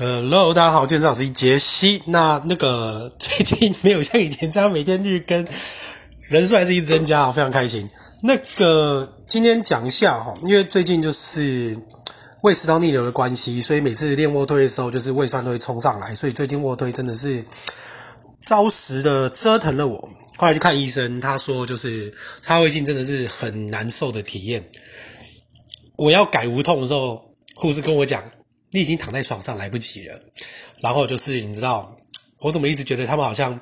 [0.00, 2.02] 呃，Hello，大家好，健身老师杰西。
[2.06, 5.46] 那那个 最近没有像以前这样每天日更，
[6.22, 7.88] 人数还是一直增加，非常开心。
[8.20, 11.78] 那个今天讲一下哈，因为最近就是
[12.42, 17.44] 胃食道逆流的关系，所以每次练卧推的时候，就是胃酸都会冲上来，所以最近卧推真的是
[18.40, 19.96] 着实的折腾了我。
[20.38, 24.68] 后来去看医生，他说就是插胃镜真的是很难受的体验。
[25.96, 28.20] 我要改无痛的时候，护士跟我讲。
[28.74, 30.20] 你已经躺在床上来不及了，
[30.80, 31.96] 然后就是你知道，
[32.40, 33.60] 我怎么一直觉得他们好像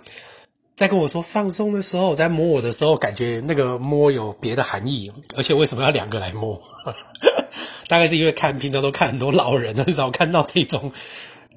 [0.74, 6.58] 在跟我说放松的时候，在摸我的时候，感觉那个摸有别的含义，而且为什么要两个来摸？
[7.88, 10.90] 大概是因为看平常都看很多老人，很少看到这种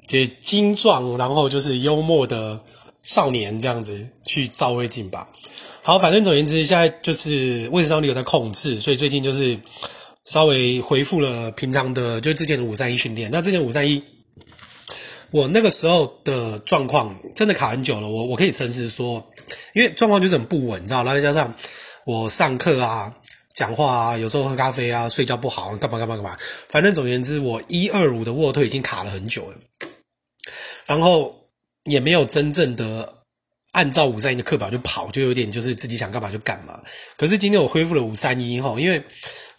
[0.06, 2.60] 就精壮，然后就是幽默的
[3.02, 5.26] 少年这样子去照胃镜吧。
[5.80, 9.58] 好，反正总言之，现在就是胃食道逆流在控制，所以最近就是。
[10.26, 13.30] 稍微恢复了平常的，就之前的五三一训练。
[13.30, 14.02] 那之前五三一，
[15.30, 18.08] 我那个时候的状况真的卡很久了。
[18.08, 19.24] 我我可以诚实说，
[19.72, 21.54] 因为状况就是很不稳，你知道，然后再加上
[22.04, 23.14] 我上课啊、
[23.54, 26.36] 讲话啊，有时候喝咖啡啊、睡觉不好，干嘛干嘛干嘛。
[26.68, 29.56] 反正总而言之，我一二五的卧推已经卡了很久了，
[30.86, 31.48] 然后
[31.84, 33.14] 也没有真正的
[33.70, 36.82] 按照五三一的课表就跑，就有点就是自己想干嘛就干嘛。
[37.16, 39.00] 可是今天我恢复了五三一后，因为。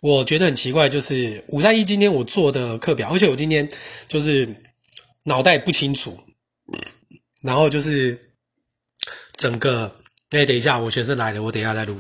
[0.02, 3.70] 我觉得很奇怪，就是五三一今天我做的课表，而且我今天
[4.08, 4.48] 就是
[5.26, 6.20] 脑袋不清楚，
[7.44, 8.20] 然后就是
[9.36, 9.96] 整个，
[10.32, 11.96] 哎，等一下，我学生来了，我等一下再录。